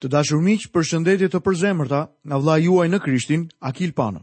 [0.00, 4.22] Të dashur miq, përshëndetje të përzemërta nga vlla juaj në Krishtin, Akil Panë.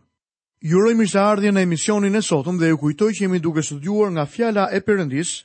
[0.65, 4.23] Ju uroj mirëseardhje në emisionin e sotëm dhe ju kujtoj që jemi duke studiuar nga
[4.25, 5.35] fjala e Perëndis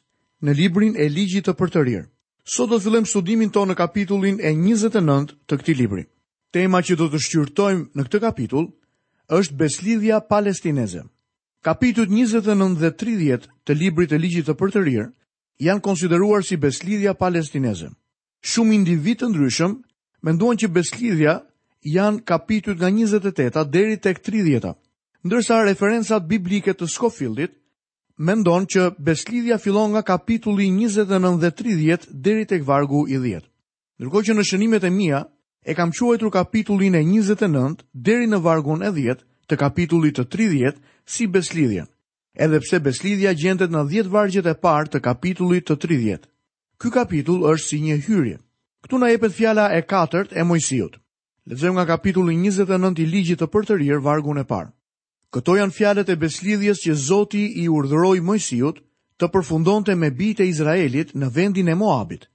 [0.40, 2.06] në librin e Ligjit të Përtërir.
[2.48, 6.06] Sot do të fillojmë studimin tonë në kapitullin e 29 të këtij libri.
[6.52, 8.72] Tema që do të shqyrtojmë në këtë kapitull
[9.38, 11.04] është beslidhja palestineze.
[11.62, 15.10] Kapitut 29 dhe 30 të librit të Ligjit të Përtërir
[15.68, 17.92] janë konsideruar si beslidhja palestineze.
[18.42, 19.76] Shumë individ të ndryshëm
[20.22, 21.36] menduan që beslidhja
[21.82, 24.72] janë kapitujt nga 28-a deri tek 30-a.
[25.26, 27.56] Ndërsa referencat biblike të Skofildit
[28.22, 33.46] mendon që beslidhja fillon nga kapitulli 29 dhe 30 deri tek vargu i 10.
[33.98, 35.20] Ndërko që në shënimet e mija
[35.62, 40.78] e kam quajtur kapitullin e 29 deri në vargun e 10 të kapitullit të 30
[41.06, 41.86] si beslidhjen.
[42.34, 46.26] Edhe pse beslidhja gjendet në 10 vargjet e parë të kapitullit të 30.
[46.80, 48.38] Ky kapitull është si një hyrje.
[48.82, 50.96] Këtu na jepet fjala e katërt e Mojsiut.
[51.46, 54.72] Lexojmë nga kapitulli 29 i ligjit të përtërir vargun e parë.
[55.32, 58.82] Këto janë fjalët e beslidhjes që Zoti i urdhëroi Mojsiut
[59.22, 62.26] të përfundonte me bijtë e Izraelit në vendin e Moabit,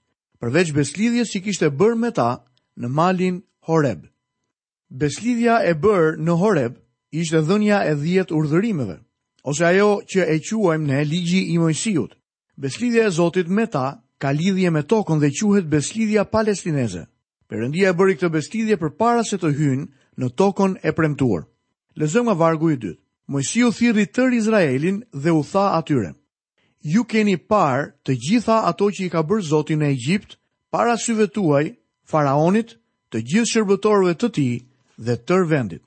[0.42, 2.30] përveç beslidhjes që kishte bërë me ta
[2.80, 4.08] në malin Horeb.
[4.88, 6.80] Beslidhja e bërë në Horeb
[7.11, 8.98] ishte dhënja e dhjet urdhërimeve,
[9.44, 12.16] ose ajo që e quajmë në ligji i Mojsiut.
[12.56, 13.88] Beslidhja e Zotit me ta
[14.20, 17.04] ka lidhje me tokën dhe quhet beslidhja palestineze.
[17.50, 19.86] Perëndia e bëri këtë beslidhje përpara se të hynë
[20.20, 21.44] në tokën e premtuar.
[22.00, 23.00] Lezëm nga vargu i dytë.
[23.34, 26.10] Mojsiu thirri tër Izraelin dhe u tha atyre:
[26.94, 30.38] Ju keni parë të gjitha ato që i ka bërë Zoti në Egjipt
[30.73, 31.66] para syve tuaj,
[32.12, 32.76] faraonit,
[33.12, 34.54] të gjithë shërbëtorëve të tij
[35.06, 35.84] dhe tër vendit.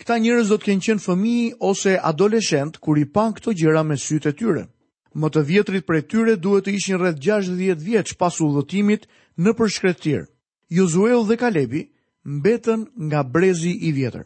[0.00, 3.96] Këta njerëz do të kenë qenë fëmijë ose adoleshent kur i pan këto gjëra me
[4.06, 4.62] sytë e tyre.
[4.66, 4.79] Të
[5.18, 9.08] më të vjetrit për e tyre duhet të ishin rreth 60 vjeç pas udhëtimit
[9.42, 10.26] në përshkretir.
[10.70, 11.82] Jozueu dhe Kalebi
[12.24, 14.22] mbetën nga brezi i vjetër.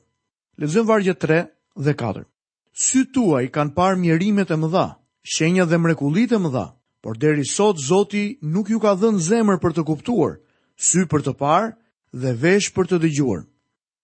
[0.61, 1.47] Lezëm vargje 3
[1.85, 2.25] dhe 4.
[2.85, 4.87] Sy tuaj kanë parë mjerimet e mëdha,
[5.23, 6.67] shenja dhe mrekulit e mëdha,
[7.03, 10.37] por deri sot Zoti nuk ju ka dhenë zemër për të kuptuar,
[10.77, 11.73] sy për të parë
[12.13, 13.47] dhe vesh për të dëgjuar.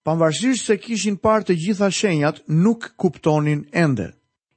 [0.07, 4.15] Pamvarsisht se kishin parë të gjitha shenjat, nuk kuptonin ende.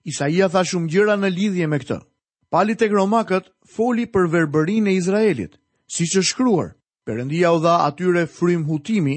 [0.07, 1.99] Isaia tha shumë gjëra në lidhje me këtë.
[2.53, 3.47] Pali tek Romakët
[3.77, 5.55] foli për verbërinë e Izraelit,
[5.89, 6.67] siç është shkruar.
[7.07, 9.15] Perëndia u dha atyre frym hutimi,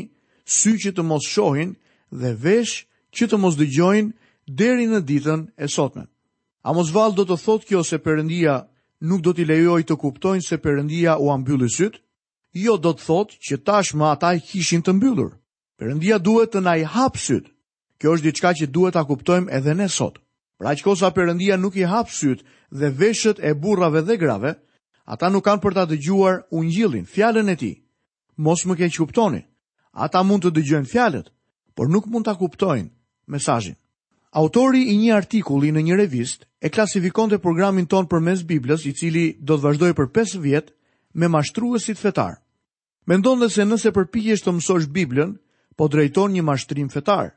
[0.48, 1.74] sy që të mos shohin
[2.22, 2.86] dhe vesh
[3.16, 4.14] që të mos dëgjojnë
[4.62, 6.06] deri në ditën e sotme.
[6.64, 8.54] Amos Vall do të thotë kjo se Perëndia
[9.04, 12.00] nuk do t'i lejoj të kuptojnë se Perëndia u ambylli syt?
[12.64, 15.36] Jo do të thotë që tashmë ata i kishin të mbyllur.
[15.76, 17.52] Perëndia duhet të na i hap syt.
[18.00, 20.22] Kjo është diçka që duhet ta kuptojmë edhe ne sot.
[20.56, 24.54] Pra që kosa përëndia nuk i hapë sytë dhe veshët e burrave dhe grave,
[25.06, 27.76] ata nuk kanë për ta dëgjuar ungjillin, fjalën e tij.
[28.36, 29.42] Mos më keq kuptoni.
[29.96, 31.30] Ata mund të dëgjojnë fjalët,
[31.74, 32.90] por nuk mund ta kuptojnë
[33.26, 33.76] mesazhin.
[34.36, 39.38] Autori i një artikulli në një revistë e klasifikonte programin ton përmes Biblës, i cili
[39.40, 40.74] do të vazhdojë për 5 vjet
[41.16, 42.42] me mashtruesit fetar.
[43.08, 45.38] Mendon dhe se nëse përpijesh të mësosh Biblën,
[45.78, 47.32] po drejton një mashtrim fetar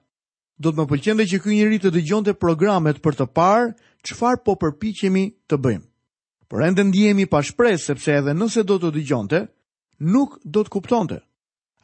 [0.60, 3.70] do të më pëlqente që ky njëri të dëgjonte programet për të parë
[4.08, 5.86] çfarë po përpiqemi të bëjmë.
[6.50, 9.40] Por ende ndihemi pa shpresë sepse edhe nëse do të dëgjonte,
[10.02, 11.20] nuk do të kuptonte.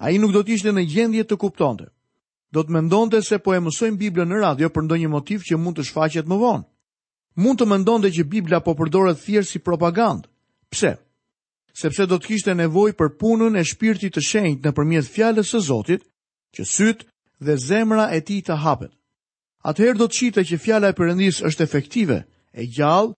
[0.03, 1.87] Ai nuk do të ishte në gjendje të kuptonte.
[2.51, 5.79] Do të mendonte se po e mësojmë Biblën në radio për ndonjë motiv që mund
[5.79, 6.65] të shfaqet më vonë.
[7.43, 10.27] Mund të mendonte që Bibla po përdoret thjesht si propagandë.
[10.71, 10.91] Pse?
[11.75, 16.05] Sepse do të kishte nevojë për punën e shpirtit të shenjtë nëpërmjet fjalës së Zotit,
[16.55, 17.09] që sytë
[17.40, 18.91] dhe zemra e ti të hapet.
[19.66, 22.18] Atëherë do të qite që fjala e përëndis është efektive,
[22.53, 23.13] e gjallë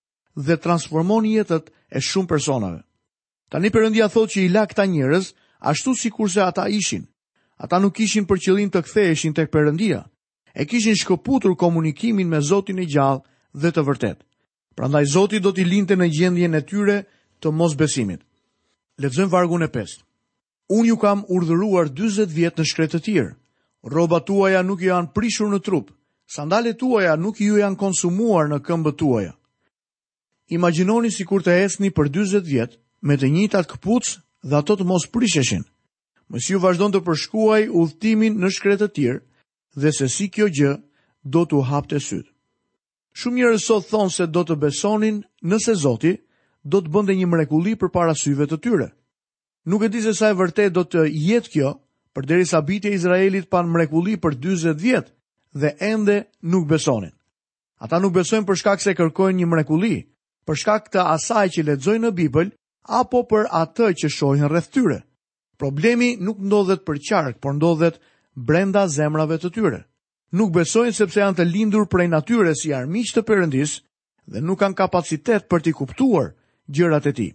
[0.45, 2.81] dhe transformon jetët e shumë personave.
[3.51, 7.03] Tani përëndia thot që i la këta njerëz ashtu si kurse ata ishin.
[7.57, 10.05] Ata nuk ishin për qëllim të ktheheshin tek Perëndia.
[10.55, 13.23] E kishin shkëputur komunikimin me Zotin e gjallë
[13.53, 14.17] dhe të vërtet.
[14.75, 16.97] Prandaj Zoti do t'i linte në gjendjen e tyre
[17.41, 18.21] të mosbesimit.
[19.01, 20.01] Lexojmë vargun e 5.
[20.69, 23.29] Unë ju kam urdhëruar 40 vjet në shkretëtirë
[23.89, 25.91] robat tuaja nuk ju janë prishur në trup,
[26.29, 29.31] sandalet tuaja nuk ju janë konsumuar në këmbët tuaja.
[30.55, 34.87] Imaginoni si kur të esni për 20 vjetë me të njëjtat këpucë dhe ato të
[34.87, 35.63] mos prisheshin.
[36.31, 39.23] Mësiu vazhdon të përshkuaj udhtimin në shkretë të tjirë
[39.83, 40.73] dhe se si kjo gjë
[41.23, 42.31] do të hapë të sytë.
[43.17, 46.13] Shumë njerëz sot thonë se do të besonin nëse Zoti
[46.63, 48.87] do të bënde një mrekulli për syve të tyre.
[49.67, 51.73] Nuk e di se sa e vërtet do të jetë kjo,
[52.17, 55.11] për deri sa bitje Izraelit pan mrekulli për 20 vjetë
[55.61, 56.15] dhe ende
[56.49, 57.11] nuk besonin.
[57.77, 59.99] Ata nuk besojnë për shkak se kërkojnë një mrekulli,
[60.49, 62.49] për shkak të asaj që ledzojnë në Bibël,
[62.89, 64.97] apo për atë që shojnë rreth tyre.
[65.61, 68.01] Problemi nuk ndodhet për qark, por ndodhet
[68.33, 69.83] brenda zemrave të tyre.
[70.33, 73.77] Nuk besojnë sepse janë të lindur prej natyre si armiq të përëndis
[74.25, 76.33] dhe nuk kanë kapacitet për t'i kuptuar
[76.65, 77.29] gjërat e ti.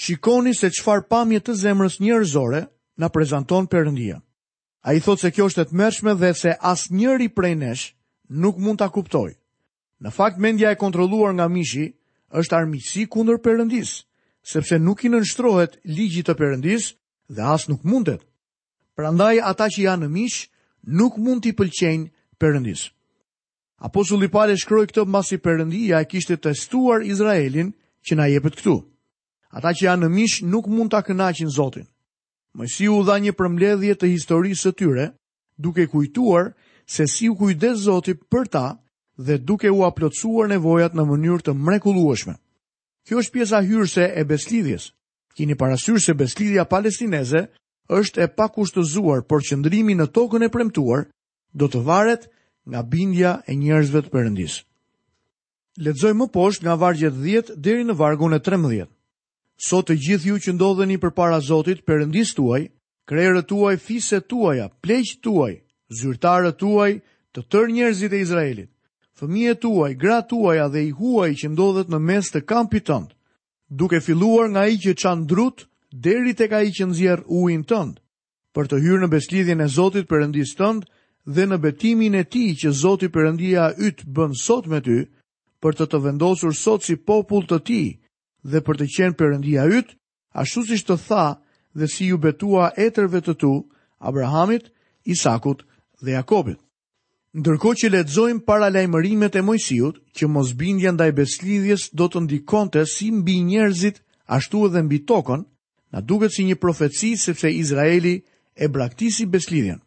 [0.00, 2.68] Shikoni se qfar pamjet të zemrës njërzore
[3.00, 4.18] na prezanton Perëndia.
[4.88, 7.82] Ai thot se kjo është të mërshme dhe se asnjëri prej nesh
[8.42, 9.34] nuk mund ta kuptojë.
[10.04, 11.86] Në fakt mendja e kontrolluar nga mishi
[12.40, 13.90] është armisi kundër Perëndis,
[14.52, 16.92] sepse nuk i nënshtrohet ligjit të Perëndis
[17.34, 18.20] dhe as nuk mundet.
[18.96, 20.38] Prandaj ata që janë në mish
[21.00, 22.08] nuk mund t'i pëlqejnë
[22.40, 22.86] Perëndis.
[23.88, 27.72] Apostulli Paul e shkroi këtë masi Perëndia e kishte testuar Izraelin
[28.04, 28.76] që na jepet këtu.
[29.56, 31.88] Ata që janë në mish nuk mund ta kënaqin Zotin.
[32.58, 35.06] Mësi u dha një përmbledhje të historisë së tyre,
[35.58, 36.52] duke kujtuar
[36.90, 38.64] se si u kujdes Zoti për ta
[39.20, 42.34] dhe duke u aplotsuar nevojat në mënyrë të mrekullueshme.
[43.06, 44.88] Kjo është pjesa hyrëse e beslidhjes.
[45.36, 47.44] Kini parasysh se beslidhja palestineze
[48.00, 51.06] është e pakushtëzuar për qëndrimin në tokën e premtuar
[51.54, 52.26] do të varet
[52.70, 54.62] nga bindja e njerëzve të Perëndisë.
[55.86, 58.90] Lexojmë më poshtë nga vargu 10 deri në vargun e 13.
[59.60, 62.60] Sot të gjithë ju që ndodheni për para Zotit, përëndis tuaj,
[63.10, 65.50] krerët tuaj, fise tuaja, pleqë tuaj,
[66.00, 66.92] zyrtarët tuaj,
[67.36, 68.70] të tërë njerëzit e Izraelit,
[69.20, 73.12] fëmije tuaj, gra tuaja dhe i huaj që ndodhet në mes të kampit tëndë,
[73.82, 75.66] duke filluar nga i që qanë drut,
[76.08, 78.00] deri të ka i që nëzjerë uin tëndë,
[78.56, 80.88] për të hyrë në beslidhjën e Zotit përëndis tëndë
[81.36, 85.02] dhe në betimin e ti që Zotit përëndia ytë bën sot me ty,
[85.60, 87.82] për të të vendosur sot si popull të ti,
[88.48, 89.96] dhe për të qenë përëndia ytë,
[90.42, 91.24] ashtu si shtë tha
[91.76, 93.52] dhe si ju betua etërve të tu,
[93.98, 94.70] Abrahamit,
[95.04, 95.64] Isakut
[96.02, 96.58] dhe Jakobit.
[97.36, 102.82] Ndërko që ledzojmë para lajmërimet e mojësijut, që mos bindja ndaj beslidhjes do të ndikonte
[102.90, 105.44] si mbi njerëzit ashtu edhe mbi tokën,
[105.92, 108.16] na duket si një profeci sepse Izraeli
[108.56, 109.78] e braktisi beslidhjen.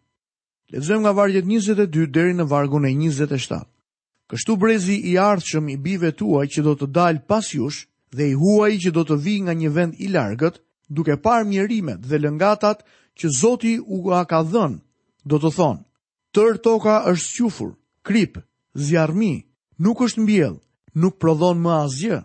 [0.72, 3.60] Ledzojmë nga vargjet 22 deri në vargun e 27.
[4.32, 8.38] Kështu brezi i ardhshëm i bive tuaj që do të dalë pas jush, dhe i
[8.38, 12.84] huaj që do të vi nga një vend i largët, duke par mjerimet dhe lëngatat
[13.20, 14.80] që Zoti u ka ka dhënë,
[15.30, 15.84] do të thonë,
[16.36, 17.72] tërë toka është qufur,
[18.08, 18.38] krip,
[18.88, 19.34] zjarmi,
[19.84, 20.56] nuk është mbjell,
[21.02, 22.20] nuk prodhon më asgjë,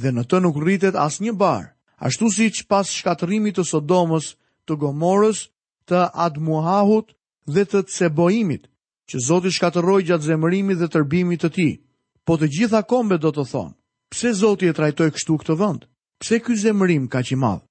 [0.00, 1.68] dhe në të nuk rritet as një barë,
[2.06, 4.32] ashtu si që pas shkatërimit të Sodomës,
[4.66, 5.46] të Gomorës,
[5.88, 7.12] të Admuahut
[7.50, 8.68] dhe të Ceboimit,
[9.10, 11.68] që Zoti shkatëroj gjatë zemërimit dhe tërbimit të ti.
[12.26, 13.74] Po të gjitha kombe do të thonë,
[14.12, 15.86] pse Zoti e trajtoi kështu këtë vend?
[16.20, 17.62] Pse ky zemërim kaq i madh?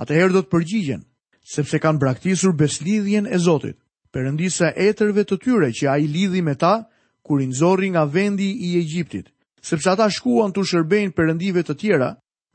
[0.00, 1.02] Atëherë do të përgjigjen,
[1.44, 3.76] sepse kanë braktisur beslidhjen e Zotit.
[4.10, 6.86] Perëndisa etërve të tyre që ai lidhi me ta
[7.22, 9.28] kur i nxorri nga vendi i Egjiptit,
[9.62, 12.08] sepse ata shkuan të shërbejnë perëndive të tjera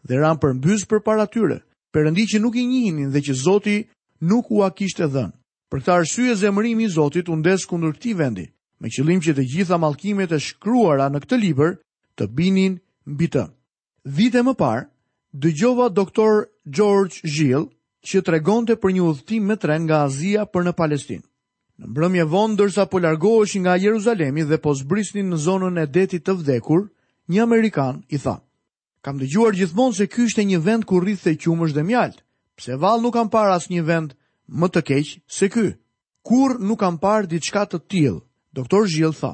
[0.04, 1.62] dhe ran përmbys përpara tyre,
[1.94, 3.78] perëndi që nuk i njihnin dhe që Zoti
[4.28, 5.38] nuk ua kishte dhënë.
[5.70, 8.46] Për këtë arsye zemërimi i Zotit u ndes kundër këtij vendi,
[8.82, 11.78] me qëllim që të gjitha mallkimet e shkruara në këtë libër
[12.20, 13.46] të binin mbi të.
[14.06, 14.86] Vite më parë,
[15.34, 17.70] dëgjova doktor George Gill
[18.06, 21.26] që tregonte për një udhëtim me tren nga Azia për në Palestinë.
[21.80, 26.26] Në mbrëmje vonë ndërsa po largoheshin nga Jeruzalemi dhe po zbrisnin në zonën e detit
[26.26, 26.86] të vdekur,
[27.30, 28.36] një amerikan i tha:
[29.02, 32.24] "Kam dëgjuar gjithmonë se ky është një vend ku rrithë qumësh dhe mjalt.
[32.56, 34.14] Pse vallë nuk kam parë asnjë vend
[34.48, 35.76] më të keq se ky?
[36.26, 38.22] Kurr nuk kam parë diçka të tillë."
[38.56, 39.34] Doktor Gjill tha: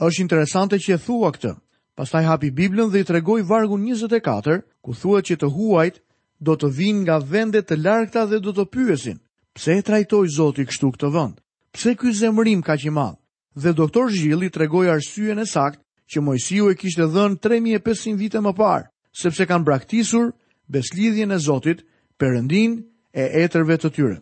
[0.00, 1.52] "Është interesante që e thua këtë,
[1.94, 6.00] Pastaj hapi Biblën dhe i tregoi vargun 24, ku thuhet që të huajt
[6.48, 9.20] do të vinë nga vende të largëta dhe do të pyesin,
[9.54, 11.36] pse e trajtoi Zoti kështu këtë vend?
[11.74, 13.14] Pse ky zemërim kaq i madh?
[13.62, 18.52] Dhe doktor Zhilli tregoi arsyeën e saktë që Mojsiu e kishte dhënë 3500 vite më
[18.62, 18.90] parë,
[19.22, 20.32] sepse kanë braktisur
[20.66, 21.86] beslidhjen e Zotit
[22.18, 22.74] Perëndin
[23.14, 24.16] e etërvë të tyre.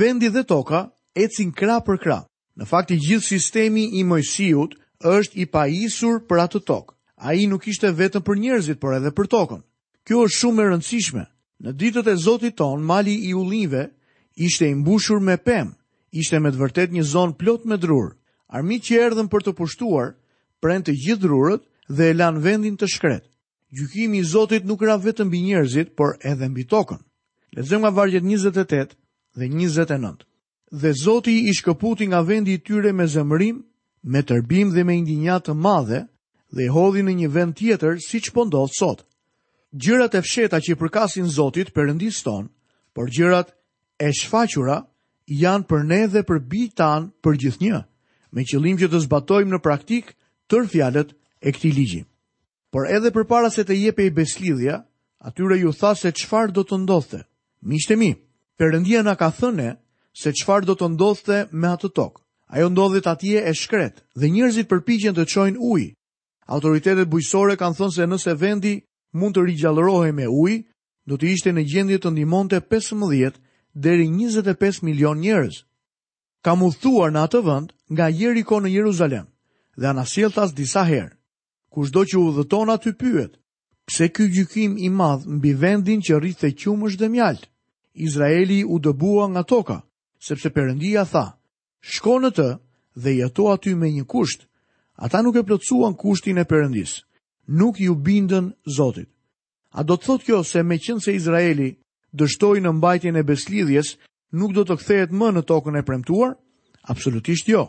[0.00, 0.80] Vendi dhe toka
[1.26, 2.24] ecin krah për krah.
[2.56, 4.78] Në fakt i gjithë sistemi i Mojsiut
[5.18, 9.10] është i pajisur për atë tokë a i nuk ishte vetën për njerëzit, por edhe
[9.12, 9.62] për tokën.
[10.06, 11.24] Kjo është shumë e rëndësishme.
[11.64, 13.88] Në ditët e Zotit ton, mali i ullive
[14.36, 15.74] ishte imbushur me pem,
[16.14, 18.14] ishte me të vërtet një zonë plot me drurë.
[18.48, 20.12] Armi që erdhen për të pushtuar,
[20.62, 23.24] prend të gjithë drurët dhe e lan vendin të shkret.
[23.74, 27.02] Gjukimi i Zotit nuk ra vetën bë njerëzit, por edhe mbi tokën.
[27.56, 28.94] Lezëm nga vargjet 28
[29.38, 30.24] dhe 29
[30.82, 33.62] dhe Zoti i shkëputi nga vendi i tyre me zemërim,
[34.04, 36.00] me tërbim dhe me indinjatë të madhe,
[36.56, 39.02] dhe i hodhi në një vend tjetër si që pëndodhë po sot.
[39.72, 42.46] Gjërat e fsheta që i përkasin Zotit për ndisë ton,
[42.96, 43.50] por gjërat
[44.00, 44.78] e shfaqura
[45.28, 47.82] janë për ne dhe për bi tanë për gjithë një,
[48.32, 50.14] me qëllim që të zbatojmë në praktik
[50.48, 51.12] tër fjalet
[51.44, 52.02] e këti ligji.
[52.72, 54.80] Por edhe për para se të jepe i beslidhja,
[55.20, 57.20] atyre ju tha se qfar do të ndodhte.
[57.62, 57.96] të.
[58.00, 58.14] Mi
[58.58, 59.76] Perëndia na ka thënë
[60.12, 62.22] se çfarë do të ndodhte me atë tokë.
[62.50, 65.94] Ajo ndodhet atje e shkret dhe njerëzit përpiqen të çojnë ujë
[66.52, 68.70] Autoritetet bujësore kanë thënë se nëse vendi
[69.20, 70.54] mund të rigjallërohej me ujë,
[71.10, 73.36] do të ishte në gjendje të ndihmonte 15
[73.86, 75.58] deri 25 milion njerëz.
[76.44, 79.26] Ka udhëtuar në atë vend nga Jeriko në Jeruzalem
[79.80, 81.14] dhe anasjelltas disa herë.
[81.94, 83.32] do që udhëton aty pyet,
[83.86, 87.44] pse ky gjykim i madh mbi vendin që rrithte qumësh dhe mjalt?
[88.06, 89.78] Izraeli u dëbua nga toka,
[90.26, 91.26] sepse Perëndia tha:
[91.92, 92.48] "Shko në të
[93.02, 94.40] dhe jeto aty me një kusht."
[94.98, 97.04] Ata nuk e plotësuan kushtin e Perëndis.
[97.46, 99.06] nuk ju bindën Zotit.
[99.78, 101.68] A do të thot kjo se me qënë se Izraeli
[102.12, 103.92] dështoj në mbajtjen e beslidhjes,
[104.34, 106.34] nuk do të kthejet më në tokën e premtuar?
[106.82, 107.62] Absolutisht jo.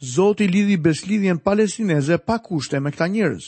[0.00, 3.44] Zotit lidhi beslidhjen palestineze pa kushte me këta njerëz.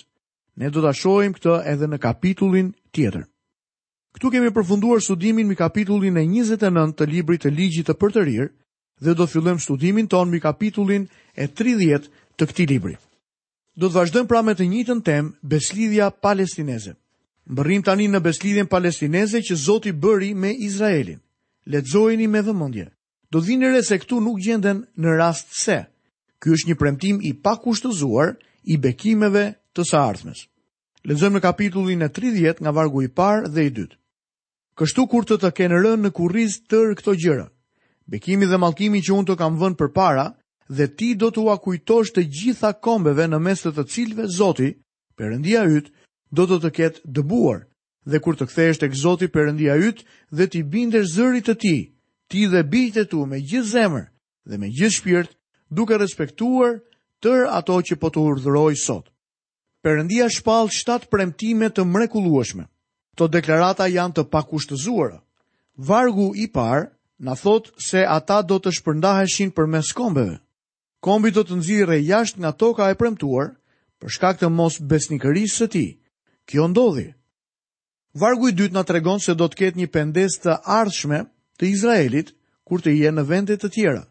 [0.58, 3.24] Ne do të ashojmë këta edhe në kapitullin tjetër.
[4.16, 8.50] Këtu kemi përfunduar studimin mi kapitullin e 29 të libri të ligjit të përtërir
[9.04, 11.06] dhe do fillojmë studimin ton mi kapitullin
[11.38, 12.96] e 30 të këtij libri.
[13.76, 16.92] Do të vazhdojmë pra me të njëjtën temë, beslidhja palestineze.
[17.48, 21.18] Mbërrim tani në beslidhjen palestineze që Zoti bëri me Izraelin.
[21.66, 22.90] Lexojeni me vëmendje.
[23.32, 25.78] Do të vini re se këtu nuk gjenden në rast se.
[26.42, 28.34] Ky është një premtim i pakushtozuar
[28.70, 30.44] i bekimeve të së ardhmes.
[31.08, 33.96] Lexojmë në kapitullin e 30 nga vargu i parë dhe i dytë.
[34.78, 37.48] Kështu kur të të kenë rënë në kurriz tërë këto gjëra,
[38.08, 40.28] bekimi dhe mallkimi që unë të kam vënë përpara,
[40.70, 44.70] dhe ti do të ua kujtosh të gjitha kombeve në mes të të cilve Zoti,
[45.18, 45.90] Perëndia yt,
[46.32, 47.66] do të të ketë dëbuar.
[48.10, 50.04] Dhe kur të kthehesh tek Zoti Perëndia yt
[50.34, 51.80] dhe ti bindesh zërit të tij,
[52.30, 54.06] ti dhe bijtë të tu me gjithë zemër
[54.48, 55.30] dhe me gjithë shpirt,
[55.70, 56.78] duke respektuar
[57.22, 59.06] tër ato që po të urdhëroj sot.
[59.84, 62.66] Perëndia shpall 7 premtime të mrekullueshme.
[63.12, 65.18] Këto deklarata janë të pakushtëzuara.
[65.76, 66.88] Vargu i parë
[67.22, 70.38] na thot se ata do të shpërndaheshin përmes kombeve
[71.02, 73.56] kombi do të nxirre jashtë nga toka e premtuar
[74.02, 75.90] për shkak të mos besnikërisë së tij.
[76.48, 77.08] Kjo ndodhi.
[78.18, 81.20] Vargu i dytë na tregon se do të ketë një pendesë të ardhshme
[81.58, 82.32] të Izraelit
[82.66, 84.02] kur të jenë në vende të tjera.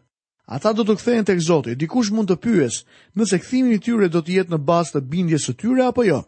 [0.52, 1.76] Ata do të kthehen tek Zoti.
[1.78, 2.82] Dikush mund të pyes
[3.16, 6.18] nëse kthimi i tyre do të jetë në bazë të bindjes së tyre apo jo.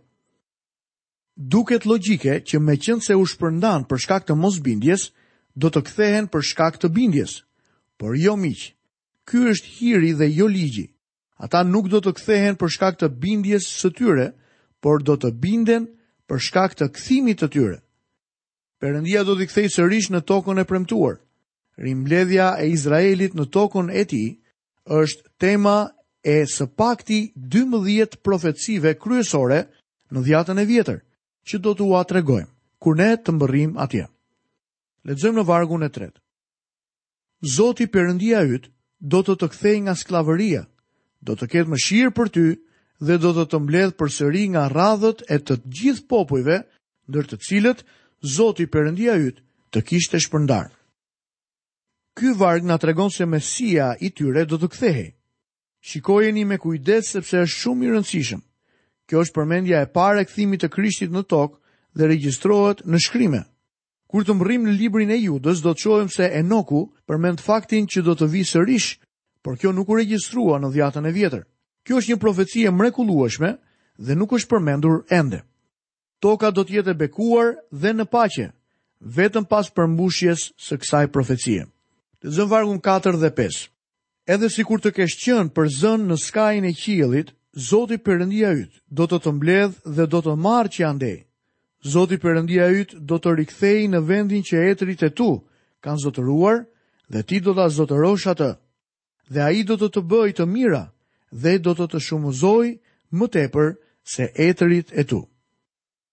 [1.36, 5.10] Duket logjike që me qëndë se u shpërndan për shkak të mos bindjes,
[5.54, 7.40] do të kthehen për shkak të bindjes,
[7.98, 8.73] por jo miqë
[9.28, 10.86] ky është hiri dhe jo ligji.
[11.44, 14.26] Ata nuk do të kthehen për shkak të bindjes së tyre,
[14.82, 15.88] por do të binden
[16.28, 17.78] për shkak të kthimit të tyre.
[18.80, 21.16] Perëndia do t'i kthejë sërish në tokën e premtuar.
[21.82, 24.28] Rimbledhja e Izraelit në tokën e tij
[25.00, 25.76] është tema
[26.22, 29.62] e së pakti 12 profecive kryesore
[30.12, 30.98] në dhjatën e vjetër,
[31.48, 32.52] që do t'u atregojmë
[32.82, 34.04] kur ne të mbërrim atje.
[35.08, 36.20] Lexojmë në vargun e tretë.
[37.56, 38.68] Zoti Perëndia yt
[39.10, 40.62] do të të kthej nga sklavëria,
[41.20, 42.44] do të ketë mëshirë për ty
[43.06, 46.58] dhe do të të mbledh për sëri nga radhët e të gjithë popujve,
[47.08, 47.84] ndër të cilët
[48.36, 49.42] Zoti Perëndia yt
[49.76, 50.70] të kishte shpërndar.
[52.16, 55.10] Ky varg na tregon se Mesia i tyre do të kthehej.
[55.84, 58.40] Shikojeni me kujdes sepse është shumë i rëndësishëm.
[59.04, 61.60] Kjo është përmendja e parë e kthimit të Krishtit në tokë
[61.98, 63.50] dhe regjistrohet në shkrimet.
[64.14, 68.02] Kur të mërim në librin e judës, do të qojmë se Enoku përmend faktin që
[68.06, 68.84] do të vi sërish,
[69.42, 71.40] por kjo nuk u registrua në dhjatën e vjetër.
[71.82, 73.50] Kjo është një profeci e mrekulueshme
[73.98, 75.40] dhe nuk është përmendur ende.
[76.22, 77.50] Toka do të jetë e bekuar
[77.82, 78.46] dhe në paqe,
[79.18, 81.66] vetëm pas përmbushjes së kësaj profecie.
[82.22, 83.62] Të zënë vargun 4 dhe 5.
[84.36, 87.34] Edhe si kur të kesh qënë për zënë në skajin e qilit,
[87.70, 90.88] Zoti përëndia ytë do të të mbledh dhe do të marë që
[91.84, 95.26] Zoti Perëndia yt do të rikthejë në vendin që etrit e tu
[95.84, 96.62] kanë zotëruar
[97.12, 98.46] dhe ti do ta zotërosh atë.
[99.28, 100.80] Dhe ai do të të bëjë të mira
[101.42, 102.68] dhe do të të shumëzoj
[103.18, 103.68] më tepër
[104.14, 105.20] se etërit e tu.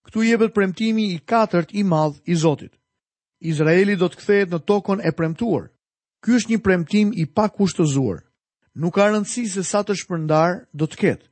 [0.10, 2.74] Këtu jepet premtimi i katërt i madh i Zotit.
[3.52, 5.70] Izraeli do të kthehet në tokën e premtuar.
[6.22, 8.20] Ky është një premtim i pakushtëzuar.
[8.76, 11.28] Nuk ka rëndësi se sa të shpërndar do të ketë.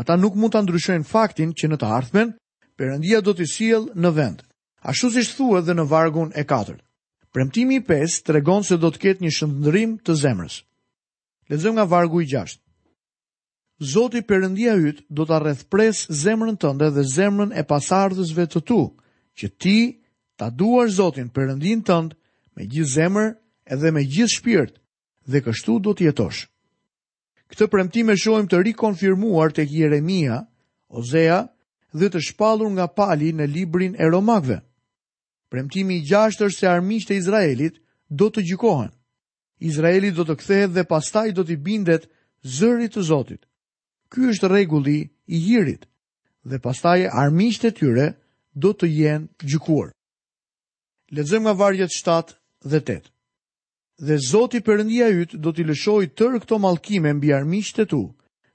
[0.00, 2.34] Ata nuk mund të ndryshojnë faktin që në të ardhmen,
[2.76, 4.42] Perëndia do të sjell në vend.
[4.92, 6.74] Ashtu siç thuhet edhe në vargun e 4.
[7.32, 10.58] Premtimi i 5 tregon se do të ketë një shndërrim të zemrës.
[11.50, 12.58] Lexojmë nga vargu i 6.
[13.92, 18.78] Zoti Perëndia yt do ta rrethpres zemrën tënde dhe zemrën e pasardhësve të tu,
[19.36, 19.78] që ti
[20.40, 22.14] ta duash Zotin Perëndin tënd
[22.56, 23.34] me gjithë zemër
[23.72, 24.74] edhe me gjithë shpirt,
[25.30, 26.46] dhe kështu do të jetosh.
[27.52, 30.42] Këtë premtim e shohim të rikonfirmuar tek Jeremia,
[30.98, 31.42] Ozea
[31.98, 34.58] dhe të shpalur nga pali në librin e romakve.
[35.50, 37.76] Premtimi i gjashtë është se armiqtë e Izraelit
[38.20, 38.90] do të gjykohen.
[39.70, 42.08] Izraeli do të kthehet dhe pastaj do të bindet
[42.58, 43.42] zërit të Zotit.
[44.12, 44.98] Ky është rregulli
[45.34, 45.86] i hirit
[46.46, 48.06] dhe pastaj armiqtë e tyre
[48.54, 49.92] do të jenë gjykuar.
[51.14, 52.34] Lexojmë nga vargjet 7
[52.70, 53.02] dhe 8.
[54.06, 58.02] Dhe Zoti Perëndia yt do t'i lëshojë tërë këto malkime mbi armiqtë e tu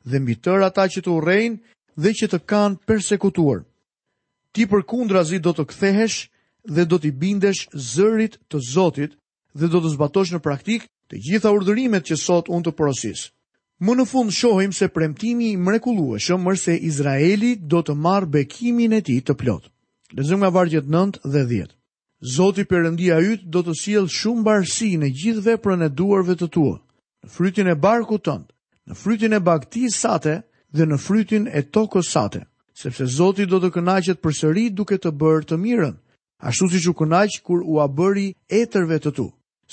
[0.10, 1.57] dhe mbi tërë ata që të urrejnë
[2.00, 3.63] dhe që të kanë persekutuar.
[4.51, 4.81] Ti për
[5.24, 6.29] zi do të kthehesh
[6.67, 9.12] dhe do t'i bindesh zërit të Zotit
[9.53, 13.31] dhe do të zbatosh në praktik të gjitha urdhërimet që sot unë të porosis.
[13.81, 19.01] Më në fund shohim se premtimi i mrekullueshëm është Izraeli do të marrë bekimin e
[19.01, 19.63] tij të plot.
[20.13, 21.71] Lezëm nga vargjet 9 dhe 10.
[22.21, 26.75] Zoti Perëndia yt do të sjell shumë barsi në gjithë veprën e duarve të tua,
[27.24, 28.45] në frytin e barkut tënd,
[28.88, 32.44] në frytin e bakti sate, dhe në frytin e tokës sate,
[32.80, 35.96] sepse Zoti do të kënaqet përsëri duke të bërë të mirën,
[36.50, 39.25] ashtu siç u kënaq kur u a bëri etërve të tu,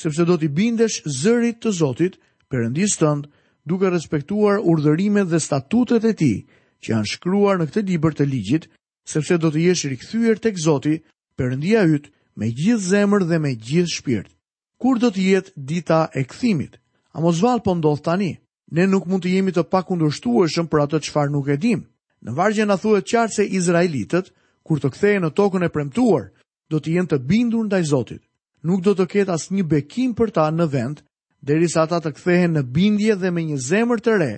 [0.03, 3.27] sepse do t'i bindesh zërit të Zotit, Perëndisë tënd,
[3.69, 6.37] duke respektuar urdhërimet dhe statutet e tij
[6.81, 8.65] që janë shkruar në këtë libër të ligjit,
[9.05, 10.95] sepse do të jesh rikthyer tek Zoti,
[11.37, 12.09] Perëndia yt,
[12.41, 14.33] me gjithë zemër dhe me gjithë shpirt.
[14.81, 16.81] Kur do të jetë dita e kthimit?
[17.13, 18.31] Amos vallë po ndodh tani
[18.71, 21.85] ne nuk mund të jemi të pakundërshtueshëm për atë çfarë nuk e dim.
[22.25, 24.33] Në vargje na thuhet qartë se izraelitët,
[24.67, 26.29] kur të kthehen në tokën e premtuar,
[26.71, 28.23] do të jenë të bindur ndaj Zotit.
[28.63, 31.03] Nuk do të ketë asnjë bekim për ta në vend
[31.41, 34.33] derisa ata të kthehen në bindje dhe me një zemër të re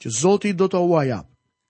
[0.00, 1.26] që Zoti do t'u ajap.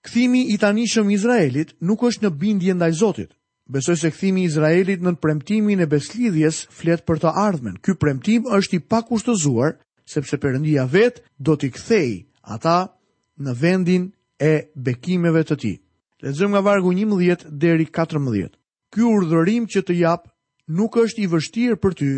[0.07, 3.31] Kthimi i tanishëm i Izraelit nuk është në bindje ndaj Zotit.
[3.69, 7.77] Besoj se kthimi i Izraelit në premtimin e beslidhjes flet për të ardhmen.
[7.83, 9.75] Ky premtim është i pakushtëzuar
[10.07, 12.93] sepse Perëndia vet do t'i kthej ata
[13.39, 14.05] në vendin
[14.41, 15.77] e bekimeve të tij.
[16.23, 18.55] Lexojmë nga vargu 11 deri 14.
[18.95, 20.31] Ky urdhërim që të jap
[20.71, 22.11] nuk është i vështirë për ty,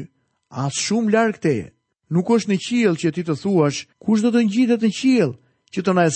[0.52, 1.72] as shumë larg teje.
[2.12, 5.32] Nuk është në qiell që ti të thuash, kush do të ngjitet në qiell
[5.74, 6.12] që të na e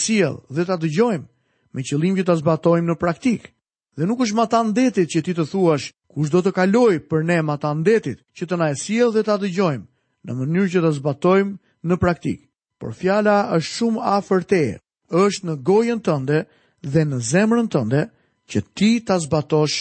[0.54, 1.26] dhe ta dëgjojmë
[1.72, 3.48] me qëllim që ta zbatojmë në praktik.
[3.96, 7.42] Dhe nuk është matandetit ndetit që ti të thuash, kush do të kaloj për ne
[7.42, 8.76] matandetit ndetit që të na e
[9.14, 9.86] dhe ta dëgjojmë
[10.24, 11.52] në mënyrë që ta zbatojmë
[11.90, 12.42] në praktik.
[12.78, 14.62] Por fjala është shumë afër te,
[15.10, 16.42] është në gojën tënde
[16.82, 18.04] dhe në zemrën tënde
[18.50, 19.76] që ti ta zbatosh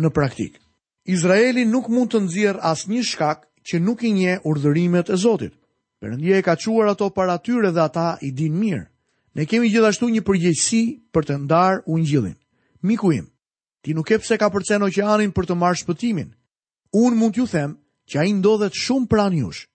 [0.00, 0.54] në praktik.
[1.06, 5.52] Izraeli nuk mund të as asnjë shkak që nuk i nje urdhërimet e Zotit.
[6.00, 8.86] Perëndia e ka çuar ato para tyre dhe ata i din mirë.
[9.34, 12.36] Ne kemi gjithashtu një përgjegjësi për të ndarë ungjillin.
[12.82, 13.26] Miku im,
[13.82, 16.30] ti nuk e pse ka që oqeanin për të marrë shpëtimin.
[16.92, 17.76] Unë mund t'ju them
[18.10, 19.66] që ai ndodhet shumë pranë jush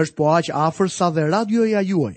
[0.00, 2.16] është po aq afër sa dhe radioja juaj.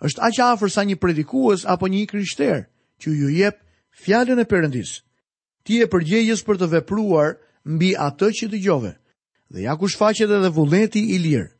[0.00, 2.64] është aq afër sa një predikues apo një krishter
[3.00, 3.58] që ju jep
[4.04, 4.92] fjalën e Perëndis.
[5.64, 7.36] Ti je përgjegjës për të vepruar
[7.68, 8.92] mbi atë që dëgjove.
[9.52, 11.52] Dhe ja ku shfaqet edhe vullneti i lirë.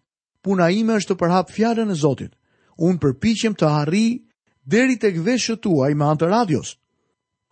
[0.42, 2.32] Puna ime është të përhap fjalën e Zotit.
[2.80, 4.24] Unë përpiqem të arri
[4.64, 6.76] deri tek veshët tuaj me anë të radios.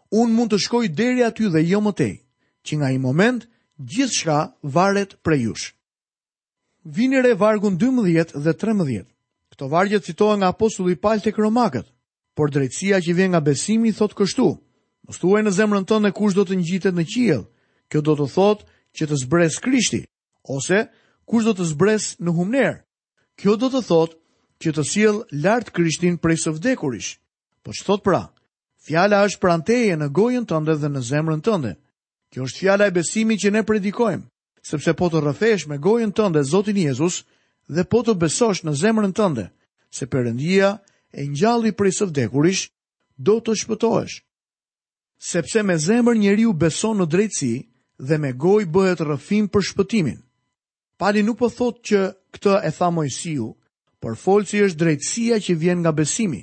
[0.09, 2.15] Unë mund të shkoj deri aty dhe jo më tej,
[2.65, 3.45] që nga i moment
[3.77, 5.77] gjithçka varet prej jush
[6.91, 9.05] vini re vargun 12 dhe 13.
[9.53, 11.87] Këto vargje citohen nga apostulli Paul tek Romakët,
[12.35, 14.49] por drejtësia që vjen nga besimi thot kështu:
[15.09, 17.45] Mos thuaj në zemrën tënde kush do të ngjitet në qiell.
[17.89, 18.65] Kjo do të thotë
[18.97, 20.01] që të zbres Krishti,
[20.45, 20.87] ose
[21.29, 22.75] kush do të zbres në humner.
[23.41, 24.17] Kjo do të thotë
[24.63, 27.17] që të sjell lart Krishtin prej së vdekurish.
[27.65, 28.29] Po ç'thot pra?
[28.87, 31.73] Fjala është pranteje në gojën tënde dhe në zemrën tënde.
[32.33, 34.25] Kjo është fjala e besimit që ne predikojmë
[34.69, 37.23] sepse po të rrëfesh me gojën tënde Zotin Jezus
[37.73, 39.47] dhe po të besosh në zemrën tënde
[39.97, 40.75] se Perëndia
[41.17, 42.67] e ngjalli prej së vdekurish
[43.29, 44.19] do të shpëtohesh.
[45.29, 47.55] Sepse me zemër njeriu beson në drejtësi
[48.09, 50.19] dhe me gojë bëhet rrëfim për shpëtimin.
[51.01, 52.03] Pali nuk po thotë që
[52.35, 53.49] këtë e tha Mojsiu,
[53.99, 56.43] por folsi është drejtësia që vjen nga besimi.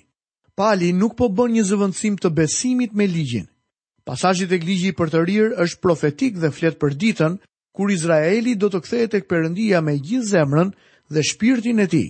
[0.55, 3.47] Pali nuk po bën një zëvendësim të besimit me ligjin.
[4.07, 7.37] Pasazhi tek ligji për të rirë është profetik dhe flet për ditën
[7.75, 10.69] kur Izraeli do të kthehet tek Perëndia me gjithë zemrën
[11.13, 12.07] dhe shpirtin e tij.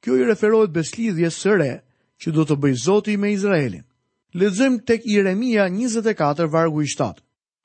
[0.00, 1.72] Kjo i referohet beslidhjes së re
[2.22, 3.84] që do të bëj Zoti me Izraelin.
[4.36, 7.12] Lexojmë tek Jeremia 24 vargu i 7.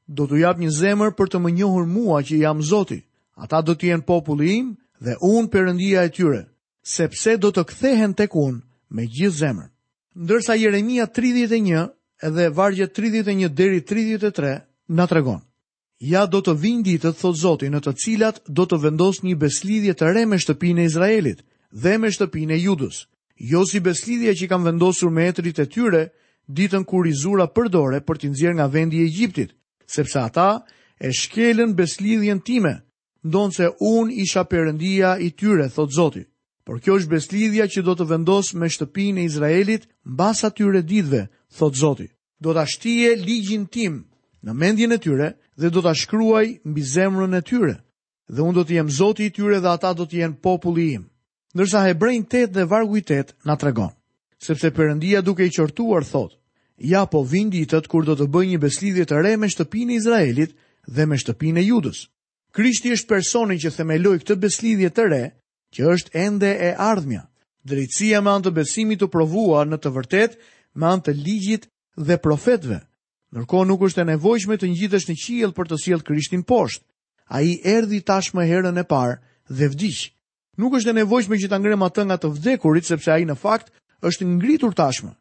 [0.07, 2.99] Do t'u jap një zemër për të më njohur mua që jam Zoti.
[3.41, 4.69] Ata do të jenë populli im
[5.01, 6.41] dhe unë Perëndia e tyre,
[6.83, 9.71] sepse do të kthehen tek unë me gjithë zemrën.
[10.19, 11.87] Ndërsa Jeremia 31
[12.27, 14.57] edhe vargje 31 deri 33
[14.91, 15.39] na tregon
[16.01, 19.93] ja do të vinë ditët, thot Zoti, në të cilat do të vendos një beslidhje
[19.97, 23.03] të re me shtëpinë e Izraelit dhe me shtëpinë e Judës.
[23.51, 26.01] Jo si beslidhje që kanë vendosur me etrit e tyre
[26.51, 29.53] ditën kur i zura përdore për t'i nxjerr nga vendi i Egjiptit,
[29.85, 30.63] sepse ata
[30.99, 32.79] e shkelën beslidhjen time,
[33.23, 36.25] ndonse un isha perëndia i tyre, thot Zoti.
[36.65, 41.27] Por kjo është beslidhja që do të vendos me shtëpinë e Izraelit mbas atyre ditëve,
[41.57, 42.09] thot Zoti.
[42.41, 44.01] Do ta shtije ligjin tim
[44.41, 47.75] në mendjen e tyre, dhe do ta shkruaj mbi zemrën e tyre.
[48.33, 51.03] Dhe unë do të jem Zoti i tyre dhe ata do të jenë populli im.
[51.55, 53.91] Ndërsa Hebrejnë 8 dhe vargu i 8 na tregon,
[54.45, 56.37] sepse Perëndia duke i qortuar thotë,
[56.91, 59.97] ja po vin ditët kur do të bëj një beslidhje të re me shtëpinë e
[60.01, 60.55] Izraelit
[60.95, 61.99] dhe me shtëpinë e Judës.
[62.55, 65.21] Krishti është personi që themeloi këtë beslidhje të re,
[65.75, 67.25] që është ende e ardhmja.
[67.69, 70.39] Drejtësia me anë të besimit të provuar në të vërtet
[70.75, 71.67] me anë të ligjit
[72.07, 72.79] dhe profetve.
[73.31, 76.83] Nërko nuk është e nevojshme të njithesh në qijel për të sjellë krishtin poshtë.
[77.31, 79.13] A i erdi tashmë herën e parë
[79.47, 80.09] dhe vdishë.
[80.59, 83.37] Nuk është e nevojshme që të ngrema të nga të vdekurit, sepse a i në
[83.39, 83.71] fakt
[84.03, 85.13] është ngritur tashmë.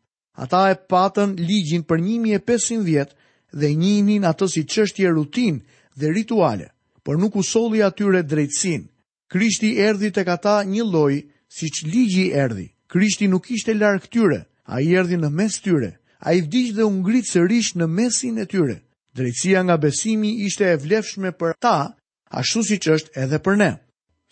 [0.43, 3.15] Ata e patën ligjin për 1500 vjetë
[3.63, 5.63] dhe njinin atë si qështje rutin
[5.95, 6.67] dhe rituale,
[7.07, 8.89] por nuk u soli atyre drejtsin.
[9.31, 12.67] Krishti erdi të kata një loj si që ligji erdi.
[12.91, 16.85] Krishti nuk ishte larkë tyre, a i erdi në mes tyre, a i vdish dhe
[16.85, 18.77] ungrit sërish në mesin e tyre.
[19.17, 21.77] Drejtësia nga besimi ishte e vlefshme për ta,
[22.31, 23.71] ashtu si që është edhe për ne.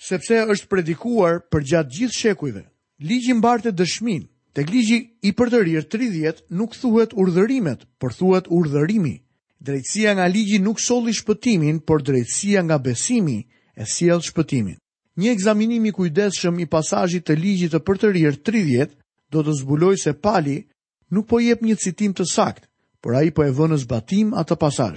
[0.09, 2.63] Sepse është predikuar për gjatë gjithë shekujve.
[3.09, 8.51] Ligjë mbarte dëshmin, të ligji i për të rirë 30 nuk thuhet urdhërimet, për thuhet
[8.59, 9.15] urdhërimi.
[9.61, 13.39] Drejtësia nga ligji nuk soli shpëtimin, për drejtësia nga besimi
[13.75, 14.77] e siel shpëtimin.
[15.19, 18.95] Një egzaminimi kujdeshëm i pasajit të ligjit të për të rirë 30
[19.33, 20.59] do të zbuloj se pali
[21.11, 22.69] nuk po jep një citim të sakt,
[23.01, 24.97] por a i po e vënë zbatim atë pasaj.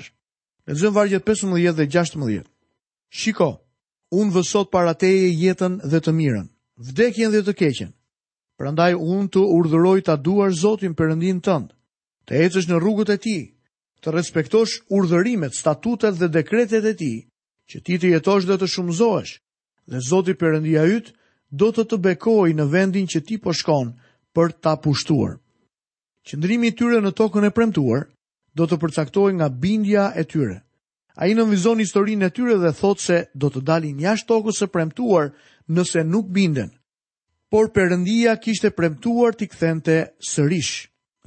[0.68, 2.44] Në zëmë vargjet 15 dhe 16.
[3.10, 3.50] Shiko,
[4.14, 6.48] unë vësot para teje jetën dhe të mirën,
[6.78, 7.92] vdekjen dhe të keqen.
[8.60, 11.72] Prandaj unë të urdhëroj ta duar Zotin Perëndin tënd,
[12.28, 13.42] të ecësh në rrugët e tij,
[14.02, 17.18] të respektosh urdhërimet, statutet dhe dekretet e tij,
[17.70, 19.34] që ti të jetosh dhe të shumëzoesh,
[19.92, 21.12] dhe Zoti Perëndia yt
[21.52, 23.96] do të të bekojë në vendin që ti po shkon
[24.36, 25.38] për ta pushtuar.
[26.30, 28.04] Qëndrimi i tyre në tokën e premtuar
[28.60, 30.58] do të përcaktohej nga bindja e tyre.
[31.22, 35.32] Ai nënvizon historinë e tyre dhe thot se do të dalin jashtë tokës së premtuar
[35.78, 36.70] nëse nuk binden.
[37.52, 39.98] Por Perëndia kishte premtuar t'i kthente
[40.34, 40.74] sërish.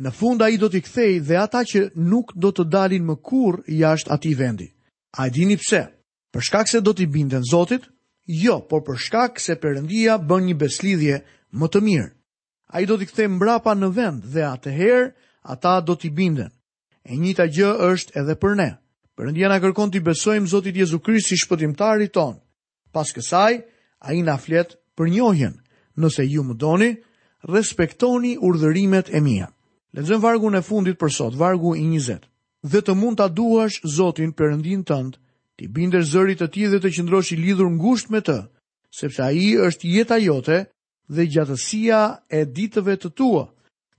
[0.02, 3.76] Në fund ai do t'i kthej dhe ata që nuk do të dalin më kurrë
[3.82, 4.68] jashtë atij vendi.
[5.20, 5.82] A e dini pse?
[6.32, 7.82] Për shkak se do t'i binden Zotit?
[8.42, 11.20] Jo, por për shkak se Perëndia bën një beslidhje
[11.60, 12.10] më të mirë
[12.74, 15.12] a i do t'i kthej mbrapa në vend dhe atëherë
[15.46, 16.50] ata do t'i binden.
[17.06, 18.70] E njëta gjë është edhe për ne.
[19.14, 22.40] Përëndia në kërkon t'i besojmë Zotit Jezu Krist si shpëtimtari ton.
[22.90, 23.60] Pas kësaj,
[24.02, 25.54] a i na flet për njohjen,
[25.94, 26.90] nëse ju më doni,
[27.46, 29.52] respektoni urdhërimet e mija.
[29.94, 32.26] Lezëm vargu në fundit për sot, vargu i njëzet.
[32.64, 35.14] Dhe të mund t'a duash Zotin për përëndin tënd,
[35.56, 38.40] t'i binder zërit të ti dhe të qëndrosh i lidhur ngusht me të,
[38.90, 40.64] sepse a i është jeta jote,
[41.08, 43.44] dhe gjatësia e ditëve të tua,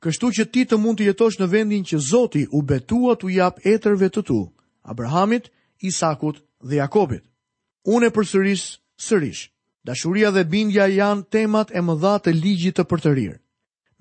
[0.04, 3.60] kështu që ti të mund të jetosh në vendin që Zoti u betua të jap
[3.65, 4.39] etërve të tu,
[4.84, 5.50] Abrahamit,
[5.82, 7.24] Isakut dhe Jakobit.
[7.86, 8.65] Unë e përsërish,
[8.98, 9.44] sërish,
[9.86, 13.38] dashuria dhe bindja janë temat e mëdha të ligjit të përtërirë.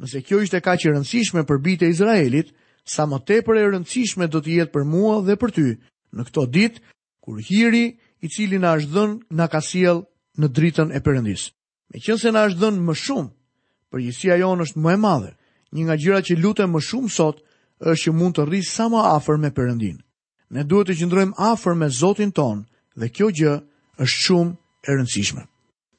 [0.01, 2.55] Nëse kjo ishte ka që rëndësishme për bitë e Izraelit,
[2.88, 5.67] sa më tepër e rëndësishme do të jetë për mua dhe për ty,
[6.14, 6.83] në këto ditë,
[7.25, 7.85] kur hiri
[8.25, 10.03] i cili na është dhënë na ka sjell
[10.40, 11.51] në dritën e përëndisë.
[11.95, 13.29] Me qënë se na është dhënë më shumë,
[13.95, 15.29] përgjësia jonë është më e madhe.
[15.75, 17.37] Një nga gjyra që lute më shumë sot
[17.87, 20.01] është që mund të rrisë sa më afer me përëndin.
[20.55, 22.67] Ne duhet të qëndrojmë afer me Zotin tonë
[22.99, 23.53] dhe kjo gjë
[24.03, 24.53] është shumë
[24.91, 25.45] e rëndësishme.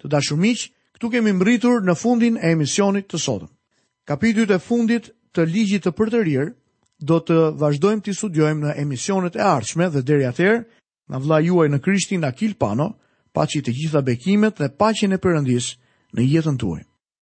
[0.01, 0.65] Të dashur miq,
[0.97, 3.49] këtu kemi mbritur në fundin e emisionit të sotëm.
[4.07, 6.51] Kapitut e fundit të ligjit të përtërir
[7.07, 10.59] do të vazhdojmë të studiojmë në emisionet e ardhshme dhe deri atëherë
[11.11, 12.91] na vlla juaj në Krishtin Akil Pano,
[13.35, 15.79] të gjitha bekimet dhe paqen e Perëndisë
[16.17, 16.94] në jetën tuaj